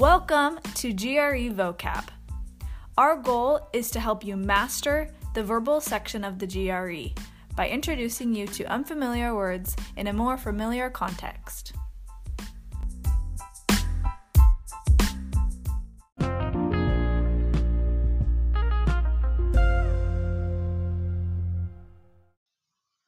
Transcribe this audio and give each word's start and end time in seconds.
Welcome 0.00 0.60
to 0.76 0.94
GRE 0.94 1.52
Vocab. 1.52 2.08
Our 2.96 3.16
goal 3.16 3.68
is 3.74 3.90
to 3.90 4.00
help 4.00 4.24
you 4.24 4.34
master 4.34 5.10
the 5.34 5.44
verbal 5.44 5.78
section 5.82 6.24
of 6.24 6.38
the 6.38 6.46
GRE 6.46 7.12
by 7.54 7.68
introducing 7.68 8.34
you 8.34 8.46
to 8.46 8.64
unfamiliar 8.64 9.34
words 9.34 9.76
in 9.98 10.06
a 10.06 10.14
more 10.14 10.38
familiar 10.38 10.88
context. 10.88 11.74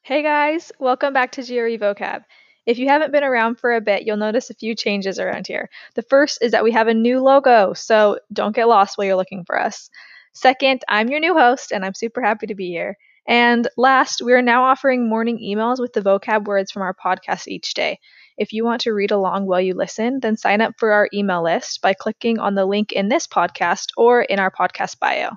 Hey 0.03 0.23
guys, 0.23 0.71
welcome 0.79 1.15
back 1.15 1.33
to 1.33 1.43
GRE 1.43 1.79
Vocab. 1.83 2.25
If 2.65 2.79
you 2.79 2.89
haven't 2.89 3.13
been 3.13 3.25
around 3.25 3.57
for 3.59 3.75
a 3.75 3.81
bit, 3.81 4.05
you'll 4.07 4.17
notice 4.17 4.51
a 4.51 4.55
few 4.55 4.75
changes 4.75 5.19
around 5.19 5.47
here. 5.47 5.69
The 5.95 6.03
first 6.03 6.39
is 6.43 6.53
that 6.53 6.63
we 6.63 6.71
have 6.73 6.87
a 6.87 6.95
new 6.95 7.21
logo, 7.21 7.73
so 7.73 8.19
don't 8.33 8.55
get 8.55 8.69
lost 8.69 8.97
while 8.97 9.07
you're 9.07 9.17
looking 9.17 9.45
for 9.45 9.59
us. 9.59 9.91
Second, 10.33 10.83
I'm 10.89 11.09
your 11.09 11.21
new 11.21 11.35
host, 11.35 11.73
and 11.73 11.85
I'm 11.85 11.95
super 11.95 12.23
happy 12.23 12.47
to 12.47 12.55
be 12.55 12.69
here. 12.69 12.97
And 13.27 13.69
last, 13.77 14.23
we 14.23 14.33
are 14.33 14.43
now 14.43 14.65
offering 14.65 15.09
morning 15.09 15.39
emails 15.39 15.79
with 15.79 15.93
the 15.93 16.01
vocab 16.01 16.47
words 16.47 16.71
from 16.71 16.83
our 16.83 16.95
podcast 16.95 17.49
each 17.49 17.75
day. 17.75 17.99
If 18.39 18.53
you 18.53 18.65
want 18.65 18.83
to 18.83 18.93
read 18.93 19.11
along 19.11 19.47
while 19.47 19.61
you 19.61 19.75
listen, 19.75 20.21
then 20.21 20.37
sign 20.37 20.61
up 20.61 20.75
for 20.79 20.93
our 20.93 21.09
email 21.13 21.43
list 21.43 21.83
by 21.83 21.95
clicking 21.95 22.39
on 22.39 22.55
the 22.55 22.67
link 22.67 22.93
in 22.93 23.09
this 23.09 23.27
podcast 23.27 23.89
or 23.97 24.23
in 24.23 24.39
our 24.39 24.51
podcast 24.51 24.99
bio. 24.99 25.31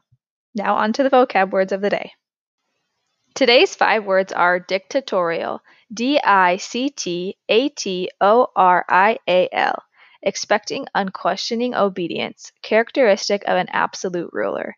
Now, 0.55 0.75
on 0.77 0.93
to 0.93 1.03
the 1.03 1.09
vocab 1.09 1.51
words 1.51 1.71
of 1.71 1.81
the 1.81 1.89
day. 1.89 2.13
Today's 3.35 3.75
five 3.75 4.05
words 4.05 4.31
are 4.31 4.61
dictatorial, 4.61 5.59
D 5.93 6.21
I 6.23 6.55
C 6.55 6.89
T 6.89 7.37
A 7.49 7.67
T 7.67 8.09
O 8.21 8.47
R 8.55 8.85
I 8.87 9.19
A 9.27 9.49
L, 9.51 9.83
expecting 10.21 10.87
unquestioning 10.95 11.75
obedience, 11.75 12.53
characteristic 12.61 13.43
of 13.43 13.57
an 13.57 13.67
absolute 13.71 14.29
ruler. 14.31 14.77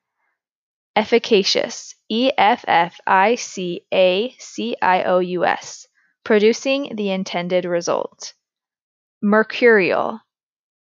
Efficacious, 0.95 1.94
E 2.09 2.32
F 2.36 2.66
F 2.67 3.00
I 3.06 3.36
C 3.36 3.86
A 3.94 4.36
C 4.40 4.76
I 4.82 5.04
O 5.04 5.20
U 5.20 5.45
S, 5.45 5.88
producing 6.23 6.95
the 6.95 7.12
intended 7.12 7.64
result. 7.64 8.34
Mercurial, 9.22 10.20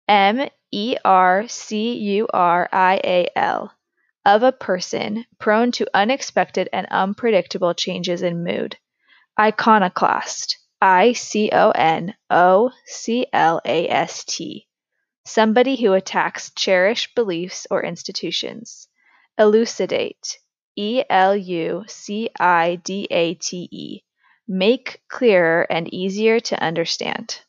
M 0.09 0.49
E 0.73 0.97
R 1.05 1.47
C 1.47 1.93
U 1.93 2.27
R 2.33 2.67
I 2.69 2.99
A 3.01 3.27
L 3.33 3.71
of 4.25 4.43
a 4.43 4.51
person 4.51 5.25
prone 5.39 5.71
to 5.71 5.87
unexpected 5.93 6.69
and 6.71 6.87
unpredictable 6.91 7.73
changes 7.73 8.21
in 8.21 8.43
mood. 8.43 8.77
Iconoclast, 9.39 10.57
I 10.81 11.13
C 11.13 11.49
O 11.53 11.71
N 11.71 12.15
O 12.29 12.71
C 12.85 13.27
L 13.31 13.61
A 13.65 13.87
S 13.87 14.23
T, 14.25 14.67
somebody 15.25 15.75
who 15.75 15.93
attacks 15.93 16.51
cherished 16.55 17.15
beliefs 17.15 17.67
or 17.69 17.83
institutions. 17.83 18.87
Elucidate, 19.37 20.37
E 20.75 21.03
L 21.09 21.35
U 21.35 21.83
C 21.87 22.29
I 22.39 22.75
D 22.83 23.07
A 23.09 23.35
T 23.35 23.69
E, 23.71 24.03
make 24.47 25.01
clearer 25.07 25.65
and 25.69 25.93
easier 25.93 26.39
to 26.39 26.63
understand. 26.63 27.41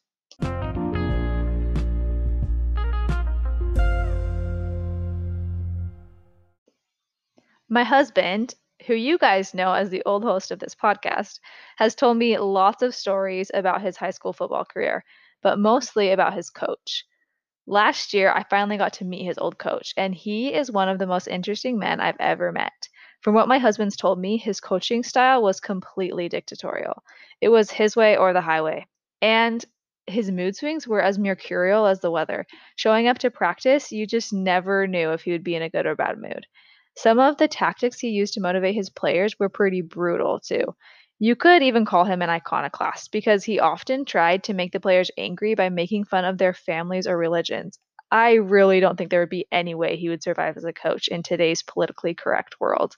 My 7.72 7.84
husband, 7.84 8.54
who 8.86 8.92
you 8.92 9.16
guys 9.16 9.54
know 9.54 9.72
as 9.72 9.88
the 9.88 10.02
old 10.04 10.24
host 10.24 10.50
of 10.50 10.58
this 10.58 10.74
podcast, 10.74 11.40
has 11.78 11.94
told 11.94 12.18
me 12.18 12.36
lots 12.36 12.82
of 12.82 12.94
stories 12.94 13.50
about 13.54 13.80
his 13.80 13.96
high 13.96 14.10
school 14.10 14.34
football 14.34 14.66
career, 14.66 15.06
but 15.42 15.58
mostly 15.58 16.10
about 16.10 16.34
his 16.34 16.50
coach. 16.50 17.06
Last 17.66 18.12
year, 18.12 18.30
I 18.30 18.42
finally 18.42 18.76
got 18.76 18.92
to 18.94 19.06
meet 19.06 19.24
his 19.24 19.38
old 19.38 19.56
coach, 19.56 19.94
and 19.96 20.14
he 20.14 20.52
is 20.52 20.70
one 20.70 20.90
of 20.90 20.98
the 20.98 21.06
most 21.06 21.28
interesting 21.28 21.78
men 21.78 21.98
I've 21.98 22.20
ever 22.20 22.52
met. 22.52 22.90
From 23.22 23.34
what 23.34 23.48
my 23.48 23.56
husband's 23.56 23.96
told 23.96 24.18
me, 24.18 24.36
his 24.36 24.60
coaching 24.60 25.02
style 25.02 25.42
was 25.42 25.58
completely 25.58 26.28
dictatorial. 26.28 27.02
It 27.40 27.48
was 27.48 27.70
his 27.70 27.96
way 27.96 28.18
or 28.18 28.34
the 28.34 28.42
highway. 28.42 28.86
And 29.22 29.64
his 30.06 30.30
mood 30.30 30.56
swings 30.56 30.86
were 30.86 31.00
as 31.00 31.18
mercurial 31.18 31.86
as 31.86 32.00
the 32.00 32.10
weather. 32.10 32.46
Showing 32.76 33.08
up 33.08 33.16
to 33.20 33.30
practice, 33.30 33.90
you 33.90 34.06
just 34.06 34.30
never 34.30 34.86
knew 34.86 35.12
if 35.12 35.22
he 35.22 35.32
would 35.32 35.42
be 35.42 35.54
in 35.54 35.62
a 35.62 35.70
good 35.70 35.86
or 35.86 35.96
bad 35.96 36.18
mood. 36.18 36.46
Some 36.96 37.18
of 37.18 37.36
the 37.36 37.48
tactics 37.48 37.98
he 38.00 38.08
used 38.10 38.34
to 38.34 38.40
motivate 38.40 38.74
his 38.74 38.90
players 38.90 39.38
were 39.38 39.48
pretty 39.48 39.80
brutal, 39.80 40.40
too. 40.40 40.74
You 41.18 41.36
could 41.36 41.62
even 41.62 41.84
call 41.84 42.04
him 42.04 42.22
an 42.22 42.30
iconoclast 42.30 43.12
because 43.12 43.44
he 43.44 43.60
often 43.60 44.04
tried 44.04 44.44
to 44.44 44.54
make 44.54 44.72
the 44.72 44.80
players 44.80 45.10
angry 45.16 45.54
by 45.54 45.68
making 45.68 46.04
fun 46.04 46.24
of 46.24 46.38
their 46.38 46.52
families 46.52 47.06
or 47.06 47.16
religions. 47.16 47.78
I 48.10 48.34
really 48.34 48.80
don't 48.80 48.96
think 48.96 49.10
there 49.10 49.20
would 49.20 49.30
be 49.30 49.46
any 49.50 49.74
way 49.74 49.96
he 49.96 50.08
would 50.08 50.22
survive 50.22 50.56
as 50.56 50.64
a 50.64 50.72
coach 50.72 51.08
in 51.08 51.22
today's 51.22 51.62
politically 51.62 52.14
correct 52.14 52.60
world. 52.60 52.96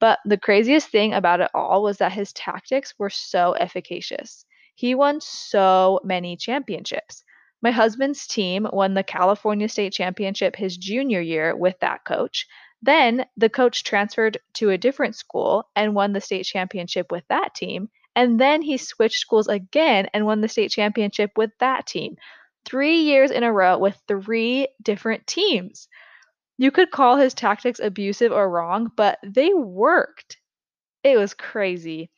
But 0.00 0.18
the 0.24 0.36
craziest 0.36 0.88
thing 0.90 1.14
about 1.14 1.40
it 1.40 1.50
all 1.54 1.82
was 1.82 1.98
that 1.98 2.12
his 2.12 2.32
tactics 2.32 2.92
were 2.98 3.10
so 3.10 3.52
efficacious. 3.52 4.44
He 4.74 4.94
won 4.94 5.20
so 5.20 6.00
many 6.04 6.36
championships. 6.36 7.24
My 7.62 7.70
husband's 7.70 8.26
team 8.26 8.66
won 8.72 8.94
the 8.94 9.04
California 9.04 9.68
State 9.68 9.92
Championship 9.92 10.56
his 10.56 10.76
junior 10.76 11.20
year 11.20 11.56
with 11.56 11.78
that 11.80 12.04
coach. 12.04 12.46
Then 12.82 13.26
the 13.36 13.48
coach 13.48 13.84
transferred 13.84 14.38
to 14.54 14.70
a 14.70 14.78
different 14.78 15.14
school 15.14 15.68
and 15.76 15.94
won 15.94 16.12
the 16.12 16.20
state 16.20 16.44
championship 16.44 17.12
with 17.12 17.24
that 17.28 17.54
team. 17.54 17.88
And 18.16 18.40
then 18.40 18.60
he 18.60 18.76
switched 18.76 19.20
schools 19.20 19.46
again 19.46 20.08
and 20.12 20.26
won 20.26 20.40
the 20.40 20.48
state 20.48 20.72
championship 20.72 21.30
with 21.36 21.52
that 21.60 21.86
team. 21.86 22.16
Three 22.64 23.00
years 23.00 23.30
in 23.30 23.44
a 23.44 23.52
row 23.52 23.78
with 23.78 24.00
three 24.08 24.68
different 24.82 25.26
teams. 25.26 25.88
You 26.58 26.70
could 26.70 26.90
call 26.90 27.16
his 27.16 27.34
tactics 27.34 27.80
abusive 27.80 28.32
or 28.32 28.50
wrong, 28.50 28.90
but 28.96 29.18
they 29.24 29.54
worked. 29.54 30.36
It 31.02 31.16
was 31.16 31.34
crazy. 31.34 32.10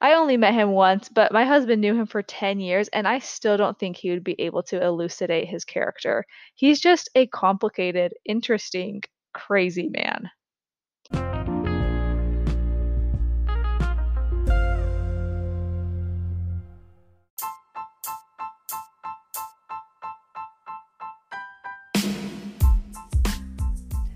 I 0.00 0.14
only 0.14 0.36
met 0.36 0.54
him 0.54 0.70
once, 0.72 1.08
but 1.08 1.32
my 1.32 1.44
husband 1.44 1.80
knew 1.80 1.94
him 1.94 2.06
for 2.06 2.22
10 2.22 2.58
years, 2.60 2.88
and 2.88 3.06
I 3.06 3.20
still 3.20 3.56
don't 3.56 3.78
think 3.78 3.96
he 3.96 4.10
would 4.10 4.24
be 4.24 4.40
able 4.40 4.62
to 4.64 4.82
elucidate 4.82 5.48
his 5.48 5.64
character. 5.64 6.24
He's 6.54 6.80
just 6.80 7.08
a 7.14 7.26
complicated, 7.28 8.14
interesting, 8.24 9.02
crazy 9.32 9.88
man. 9.88 10.30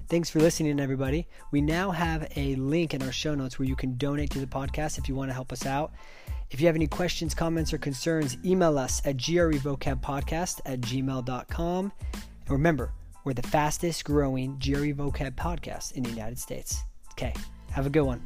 Thanks 0.09 0.31
for 0.31 0.38
listening, 0.38 0.78
everybody. 0.78 1.27
We 1.50 1.60
now 1.60 1.91
have 1.91 2.31
a 2.37 2.54
link 2.54 2.94
in 2.94 3.03
our 3.03 3.10
show 3.10 3.34
notes 3.34 3.59
where 3.59 3.66
you 3.66 3.75
can 3.75 3.97
donate 3.97 4.31
to 4.31 4.38
the 4.38 4.47
podcast 4.47 4.98
if 4.98 5.09
you 5.09 5.16
want 5.16 5.31
to 5.31 5.34
help 5.34 5.53
us 5.53 5.66
out. 5.66 5.93
If 6.50 6.60
you 6.60 6.69
have 6.69 6.77
any 6.77 6.87
questions, 6.87 7.34
comments, 7.34 7.72
or 7.72 7.78
concerns, 7.78 8.37
email 8.44 8.78
us 8.78 9.03
at 9.04 9.16
grevocabpodcast 9.16 10.60
at 10.65 10.81
gmail.com. 10.81 11.93
And 12.12 12.50
remember, 12.50 12.93
we're 13.26 13.34
the 13.34 13.42
fastest 13.42 14.04
growing 14.04 14.53
GRE 14.53 14.94
vocab 14.94 15.34
podcast 15.34 15.92
in 15.94 16.04
the 16.04 16.10
United 16.10 16.38
States. 16.38 16.84
Okay, 17.10 17.34
have 17.72 17.84
a 17.84 17.91
good 17.91 18.04
one. 18.04 18.22